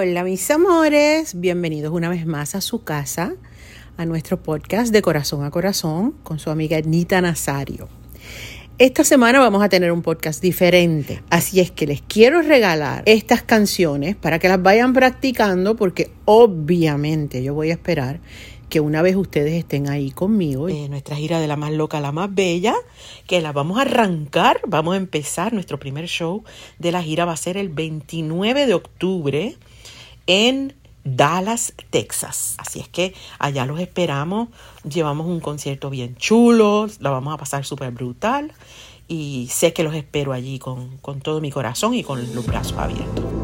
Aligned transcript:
Hola 0.00 0.22
mis 0.22 0.48
amores, 0.52 1.40
bienvenidos 1.40 1.92
una 1.92 2.08
vez 2.08 2.24
más 2.24 2.54
a 2.54 2.60
su 2.60 2.84
casa, 2.84 3.34
a 3.96 4.06
nuestro 4.06 4.40
podcast 4.40 4.92
de 4.92 5.02
corazón 5.02 5.42
a 5.42 5.50
corazón 5.50 6.12
con 6.22 6.38
su 6.38 6.50
amiga 6.50 6.80
Nita 6.80 7.20
Nazario. 7.20 7.88
Esta 8.78 9.02
semana 9.02 9.40
vamos 9.40 9.60
a 9.60 9.68
tener 9.68 9.90
un 9.90 10.02
podcast 10.02 10.40
diferente, 10.40 11.24
así 11.30 11.58
es 11.58 11.72
que 11.72 11.88
les 11.88 12.00
quiero 12.00 12.42
regalar 12.42 13.02
estas 13.06 13.42
canciones 13.42 14.14
para 14.14 14.38
que 14.38 14.46
las 14.46 14.62
vayan 14.62 14.92
practicando 14.92 15.74
porque 15.74 16.12
obviamente 16.26 17.42
yo 17.42 17.54
voy 17.54 17.70
a 17.70 17.74
esperar 17.74 18.20
que 18.68 18.80
una 18.80 19.02
vez 19.02 19.16
ustedes 19.16 19.54
estén 19.54 19.88
ahí 19.88 20.10
conmigo, 20.10 20.68
en 20.68 20.90
nuestra 20.90 21.16
gira 21.16 21.40
de 21.40 21.46
la 21.46 21.56
más 21.56 21.72
loca 21.72 21.98
a 21.98 22.00
la 22.00 22.12
más 22.12 22.34
bella, 22.34 22.74
que 23.26 23.40
la 23.40 23.52
vamos 23.52 23.78
a 23.78 23.82
arrancar, 23.82 24.60
vamos 24.66 24.94
a 24.94 24.96
empezar, 24.96 25.52
nuestro 25.52 25.78
primer 25.78 26.06
show 26.06 26.44
de 26.78 26.92
la 26.92 27.02
gira 27.02 27.24
va 27.24 27.32
a 27.32 27.36
ser 27.36 27.56
el 27.56 27.68
29 27.68 28.66
de 28.66 28.74
octubre 28.74 29.56
en 30.26 30.74
Dallas, 31.04 31.72
Texas. 31.90 32.54
Así 32.58 32.80
es 32.80 32.88
que 32.88 33.14
allá 33.38 33.64
los 33.64 33.80
esperamos. 33.80 34.48
Llevamos 34.88 35.26
un 35.26 35.40
concierto 35.40 35.90
bien 35.90 36.16
chulo, 36.16 36.88
la 37.00 37.10
vamos 37.10 37.34
a 37.34 37.38
pasar 37.38 37.64
súper 37.64 37.90
brutal 37.92 38.52
y 39.08 39.48
sé 39.50 39.72
que 39.72 39.82
los 39.82 39.94
espero 39.94 40.32
allí 40.32 40.58
con, 40.58 40.98
con 40.98 41.20
todo 41.20 41.40
mi 41.40 41.50
corazón 41.50 41.94
y 41.94 42.04
con 42.04 42.34
los 42.34 42.46
brazos 42.46 42.76
abiertos. 42.76 43.37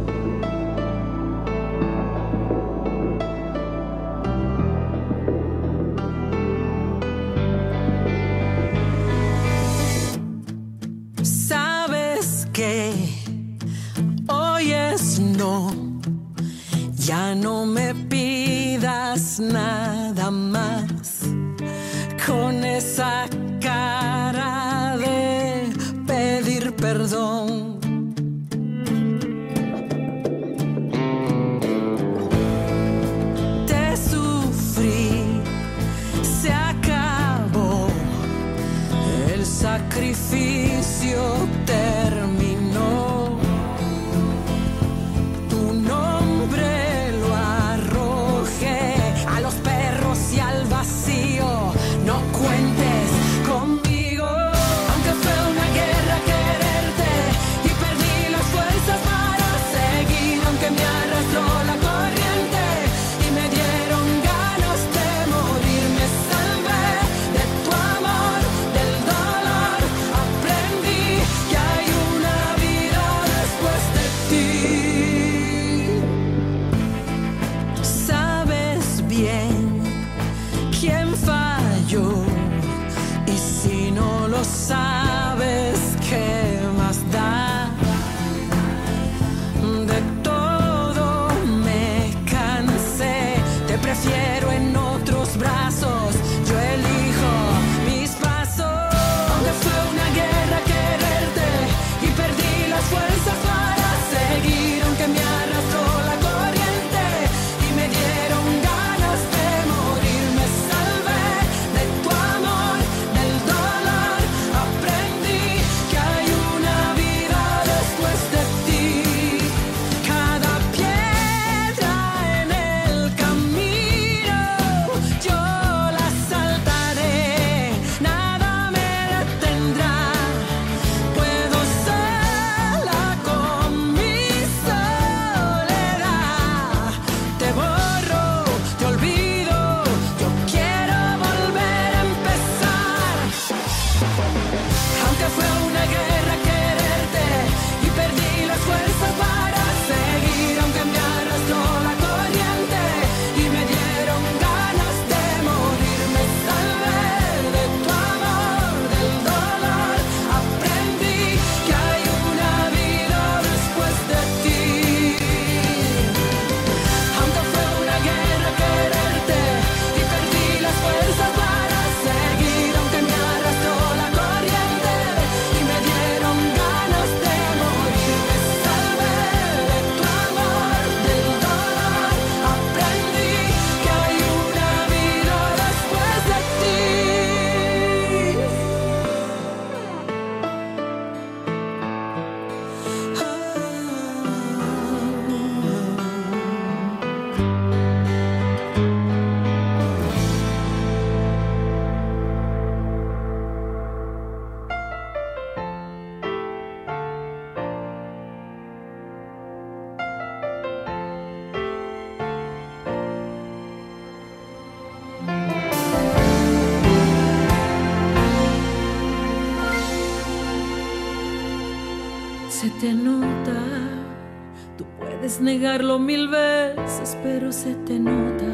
negarlo 225.44 225.98
mil 225.98 226.28
veces, 226.28 227.18
pero 227.22 227.52
se 227.52 227.74
te 227.74 227.98
nota. 227.98 228.46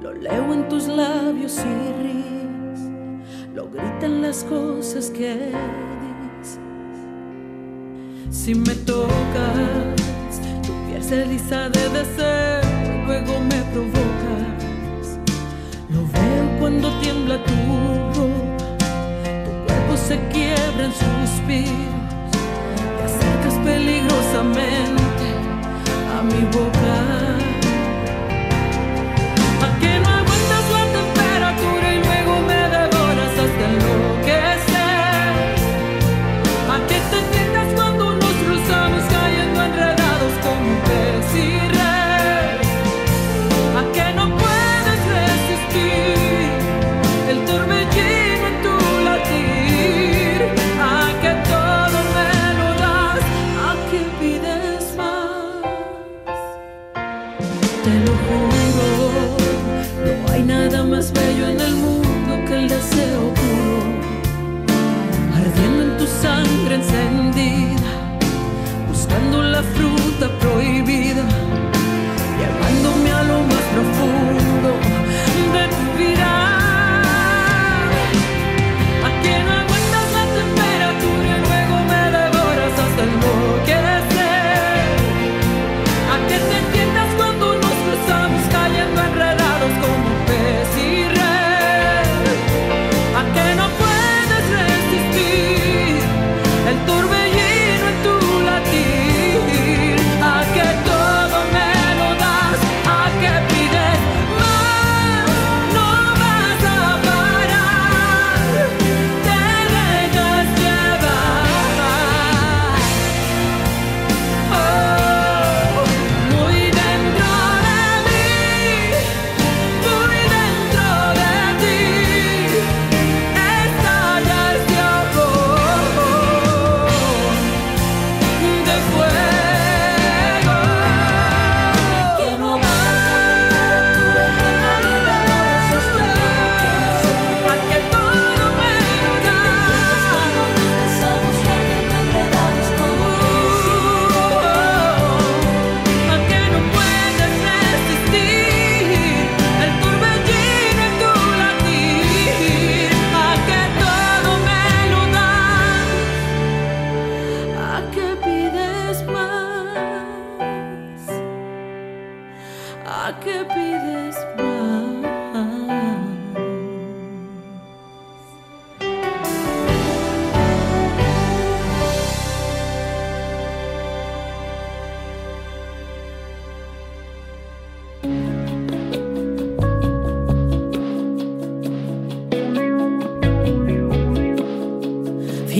Lo 0.00 0.12
leo 0.14 0.54
en 0.54 0.68
tus 0.68 0.86
labios 0.86 1.58
y 1.58 2.02
ríes, 2.02 2.80
lo 3.52 3.68
gritan 3.68 4.22
las 4.22 4.44
cosas 4.44 5.10
que 5.10 5.34
dices. 5.34 6.60
Si 8.30 8.54
me 8.54 8.74
tocas, 8.86 9.10
tu 10.64 10.72
piel 10.86 11.02
se 11.02 11.22
eriza 11.22 11.68
de 11.70 11.88
deseo, 11.88 12.60
y 12.84 13.06
luego 13.06 13.40
me 13.40 13.60
provocas. 13.72 15.18
Lo 15.90 16.02
veo 16.06 16.60
cuando 16.60 16.88
tiembla 17.00 17.42
tu 17.44 17.52
ropa, 18.14 18.78
tu 19.44 19.50
cuerpo 19.66 19.96
se 19.96 20.18
quiebra 20.28 20.84
en 20.84 20.92
suspiros, 20.92 21.96
te 22.96 23.02
acercas 23.04 23.54
peligrosamente. 23.64 25.11
me 26.24 26.44
woke 26.56 26.76
up. 26.76 27.21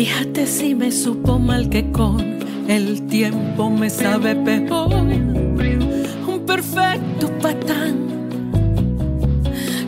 Fíjate 0.05 0.49
si 0.49 0.75
me 0.75 0.91
supo 0.91 1.39
mal 1.39 1.69
que 1.69 1.93
con 1.93 2.19
el 2.67 3.07
tiempo 3.07 3.71
me 3.71 3.89
sabe 3.89 4.35
peor. 4.35 4.93
Un 4.93 6.43
perfecto 6.45 7.31
patán 7.41 8.29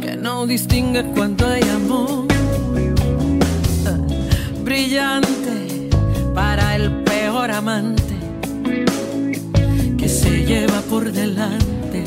que 0.00 0.16
no 0.16 0.46
distingue 0.46 1.02
cuando 1.16 1.48
hay 1.48 1.62
amor. 1.62 2.26
Brillante 4.62 5.88
para 6.32 6.76
el 6.76 6.92
peor 7.02 7.50
amante 7.50 8.14
que 9.98 10.08
se 10.08 10.46
lleva 10.46 10.80
por 10.82 11.10
delante 11.10 12.04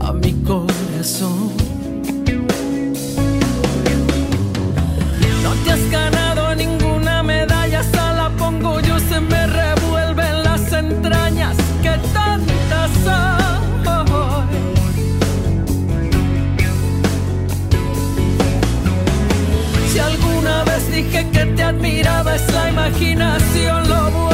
a 0.00 0.12
mi 0.12 0.32
corazón. 0.42 1.52
No 5.44 5.52
te 5.64 5.70
has 5.70 5.90
ganado 5.92 6.29
que 21.40 21.46
te 21.52 21.62
admiraba 21.62 22.34
es 22.34 22.52
la 22.52 22.68
imaginación. 22.68 24.29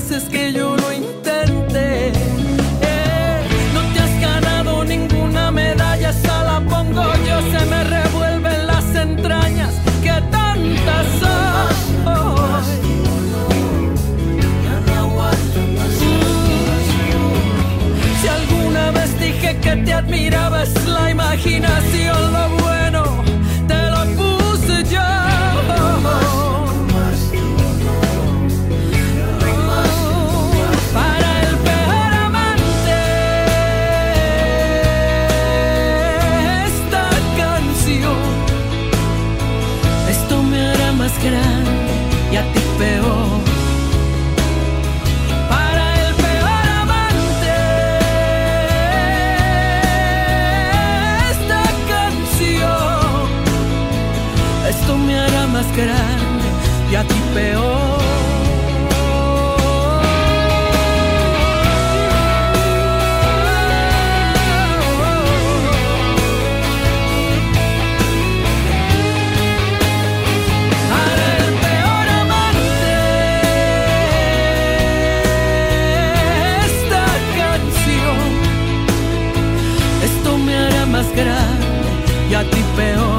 veces 0.00 0.28
que 0.28 0.52
yo 0.52 0.76
lo 0.76 0.92
intenté. 0.92 2.08
Eh, 2.08 3.40
no 3.74 3.80
te 3.92 4.00
has 4.00 4.20
ganado 4.20 4.84
ninguna 4.84 5.50
medalla, 5.50 6.10
esa 6.10 6.44
la 6.44 6.60
pongo 6.60 7.04
yo, 7.28 7.36
se 7.52 7.66
me 7.66 7.84
revuelven 7.84 8.66
las 8.66 8.94
entrañas 8.94 9.74
que 10.02 10.14
tantas 10.30 11.06
son. 11.20 11.60
Si 18.20 18.28
alguna 18.28 18.90
vez 18.92 19.20
dije 19.20 19.56
que 19.60 19.76
te 19.76 19.92
admiraba 19.92 20.62
es 20.62 20.86
la 20.86 21.10
imaginación 21.10 22.32
lo 22.32 22.48
bueno. 22.62 22.79
grande 55.76 56.48
y 56.90 56.94
a 56.94 57.02
ti 57.04 57.20
peor. 57.34 58.00
Peor 71.62 72.08
amar 72.20 72.54
esta 76.64 77.04
canción 77.38 78.28
esto 80.04 80.38
me 80.38 80.54
hará 80.56 80.86
más 80.86 81.06
grande 81.14 81.66
y 82.30 82.34
a 82.34 82.42
ti 82.50 82.62
peor. 82.76 83.09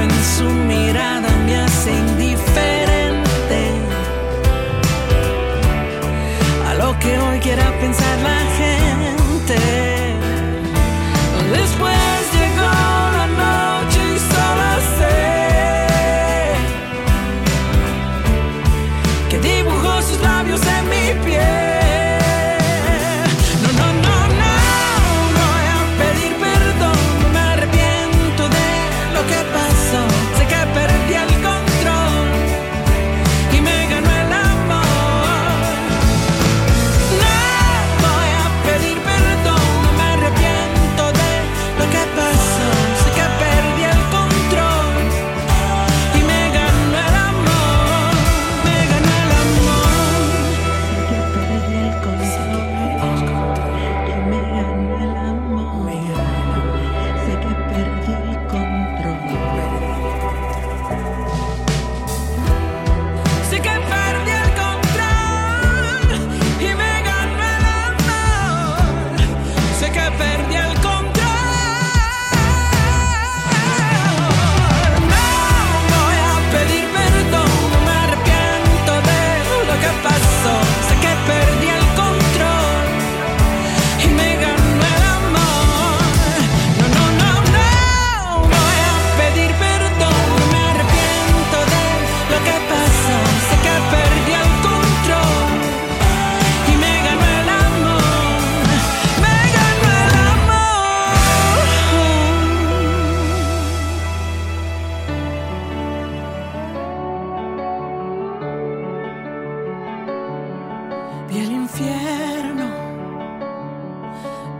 en 0.00 0.10
su 0.36 0.44
mirada 0.44 1.28
me 1.46 1.56
hace 1.56 1.90
indiferente. 1.90 2.77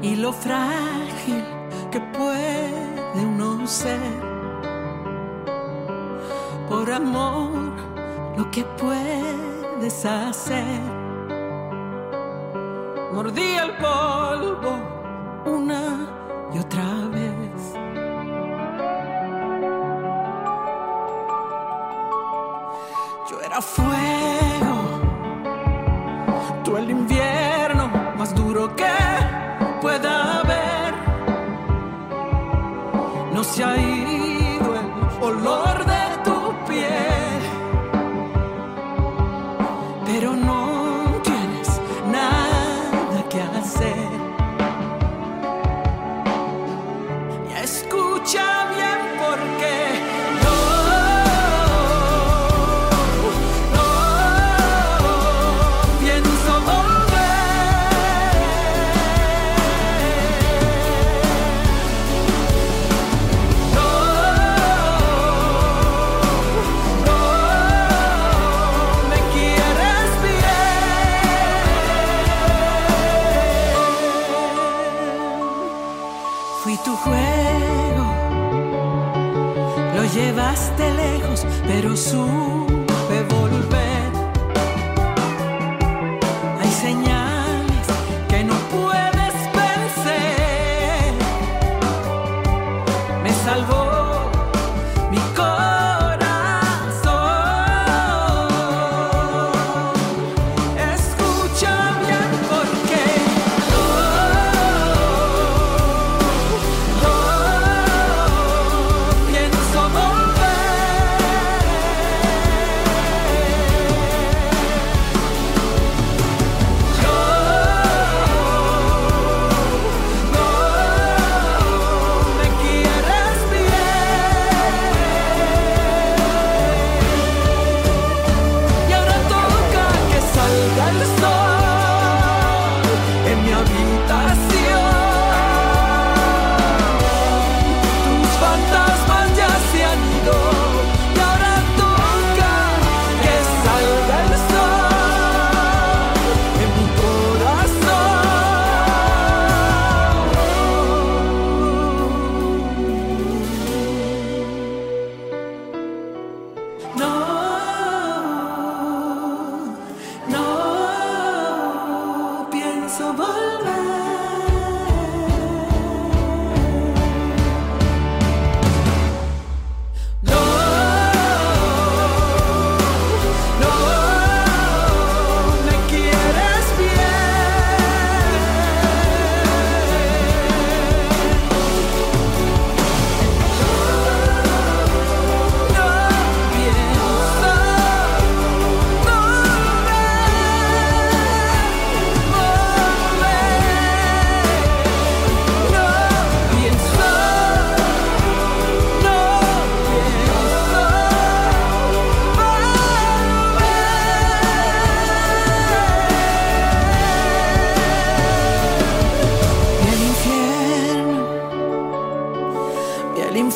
y 0.03 0.17
lo 0.17 0.33
frágil 0.33 1.45
que 1.91 2.01
puede 2.01 3.21
uno 3.25 3.67
ser. 3.67 3.99
Por 6.69 6.91
amor, 6.91 7.73
lo 8.37 8.51
que 8.51 8.65
puedes 8.65 10.05
hacer. 10.05 10.81
Mordí 13.13 13.57
el 13.65 13.73
polvo 13.77 14.79
una 15.47 16.07
y 16.55 16.59
otra 16.59 16.89
vez. 17.11 17.75
Yo 23.31 23.41
era 23.41 23.61
fuerte 23.61 24.18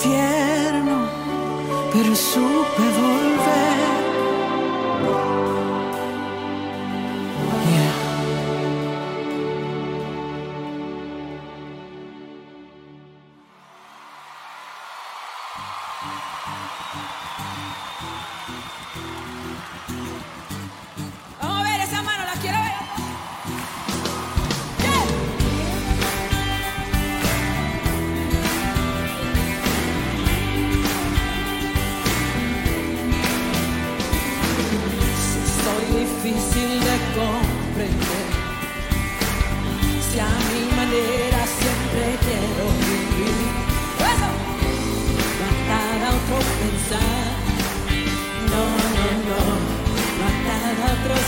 fiel. 0.03 0.32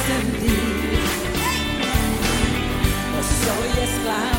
sentir. 0.06 0.74
Soy 3.44 3.82
esclavo. 3.82 4.33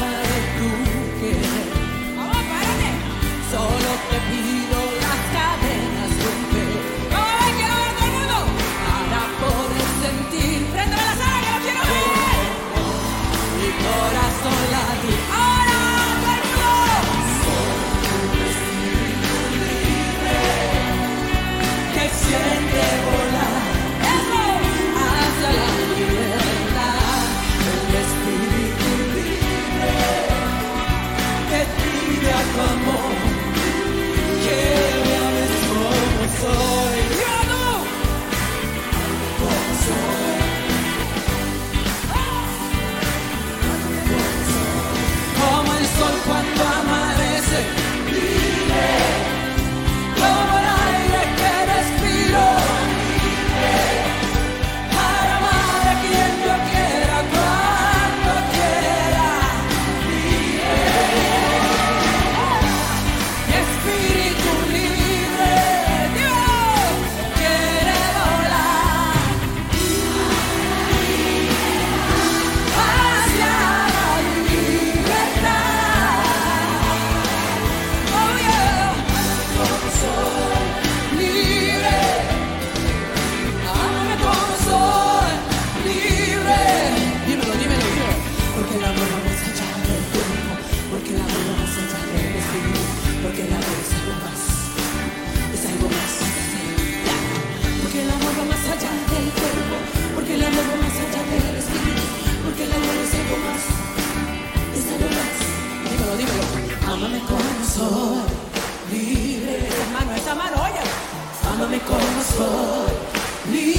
Ámame 111.75 111.81
como 111.87 112.23
soy, 112.37 113.74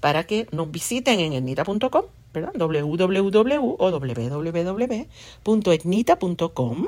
para 0.00 0.24
que 0.24 0.46
nos 0.52 0.70
visiten 0.70 1.20
en 1.20 1.32
etnita.com, 1.34 2.04
¿verdad? 2.32 2.52
www 2.54 3.76
o 3.78 3.90
www.etnita.com 5.44 6.86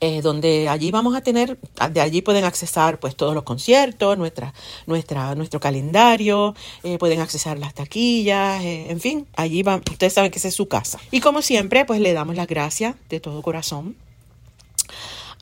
eh, 0.00 0.20
donde 0.20 0.68
allí 0.68 0.90
vamos 0.90 1.16
a 1.16 1.22
tener, 1.22 1.58
de 1.92 2.00
allí 2.00 2.20
pueden 2.20 2.44
accesar 2.44 2.98
pues 2.98 3.16
todos 3.16 3.32
los 3.32 3.44
conciertos, 3.44 4.18
nuestra, 4.18 4.52
nuestra, 4.86 5.34
nuestro 5.34 5.60
calendario, 5.60 6.54
eh, 6.82 6.98
pueden 6.98 7.20
accesar 7.20 7.58
las 7.58 7.72
taquillas, 7.72 8.62
eh, 8.62 8.90
en 8.90 9.00
fin, 9.00 9.26
allí 9.36 9.62
van, 9.62 9.82
ustedes 9.88 10.12
saben 10.12 10.30
que 10.30 10.38
esa 10.38 10.48
es 10.48 10.54
su 10.54 10.68
casa. 10.68 10.98
Y 11.10 11.20
como 11.20 11.42
siempre, 11.42 11.84
pues 11.86 12.00
le 12.00 12.12
damos 12.12 12.36
las 12.36 12.48
gracias 12.48 12.96
de 13.08 13.20
todo 13.20 13.40
corazón 13.40 13.96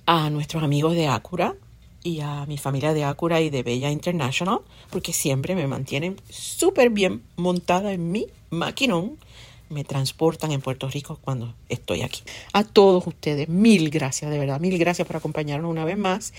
a 0.06 0.30
nuestros 0.30 0.62
amigos 0.62 0.94
de 0.94 1.08
Acura 1.08 1.56
y 2.02 2.20
a 2.20 2.46
mi 2.46 2.58
familia 2.58 2.94
de 2.94 3.04
Acura 3.04 3.40
y 3.40 3.50
de 3.50 3.62
Bella 3.62 3.90
International, 3.90 4.60
porque 4.90 5.12
siempre 5.12 5.54
me 5.54 5.66
mantienen 5.66 6.20
súper 6.30 6.90
bien 6.90 7.22
montada 7.36 7.92
en 7.92 8.10
mi 8.10 8.26
maquinón 8.50 9.18
me 9.72 9.84
transportan 9.84 10.52
en 10.52 10.60
Puerto 10.60 10.88
Rico 10.88 11.18
cuando 11.22 11.54
estoy 11.68 12.02
aquí. 12.02 12.22
A 12.52 12.62
todos 12.62 13.06
ustedes, 13.06 13.48
mil 13.48 13.90
gracias, 13.90 14.30
de 14.30 14.38
verdad, 14.38 14.60
mil 14.60 14.78
gracias 14.78 15.06
por 15.06 15.16
acompañarnos 15.16 15.70
una 15.70 15.84
vez 15.84 15.98
más. 15.98 16.32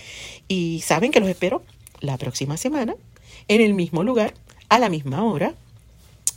Y 0.48 0.82
saben 0.84 1.10
que 1.10 1.20
los 1.20 1.28
espero 1.28 1.62
la 2.00 2.16
próxima 2.16 2.56
semana, 2.56 2.94
en 3.48 3.60
el 3.60 3.74
mismo 3.74 4.04
lugar, 4.04 4.34
a 4.68 4.78
la 4.78 4.88
misma 4.88 5.24
hora, 5.24 5.54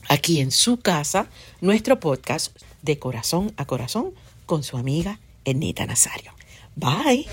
aquí 0.09 0.41
en 0.41 0.51
su 0.51 0.79
casa, 0.79 1.29
nuestro 1.61 1.99
podcast 1.99 2.57
de 2.81 2.99
corazón 2.99 3.53
a 3.57 3.65
corazón 3.65 4.11
con 4.45 4.63
su 4.63 4.77
amiga 4.77 5.19
Enita 5.45 5.85
Nazario. 5.85 6.33
Bye. 6.75 7.27